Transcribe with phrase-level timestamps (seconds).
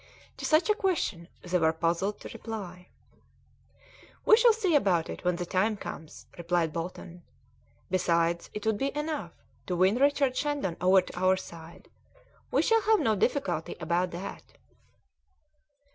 [0.37, 2.87] To such a question they were puzzled to reply.
[4.25, 7.21] "We shall see about it when the time comes," replied Bolton;
[7.91, 9.33] "besides, it would be enough
[9.67, 11.87] to win Richard Shandon over to our side.
[12.49, 14.57] We shall have no difficulty about that."